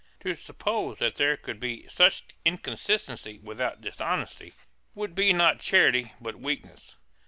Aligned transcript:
To 0.21 0.33
suppose 0.33 0.97
that 0.97 1.17
there 1.17 1.37
could 1.37 1.59
be 1.59 1.87
such 1.87 2.23
inconsistency 2.43 3.37
without 3.43 3.81
dishonesty 3.81 4.53
would 4.95 5.13
be 5.13 5.31
not 5.31 5.59
charity 5.59 6.13
but 6.19 6.37
weakness. 6.39 6.97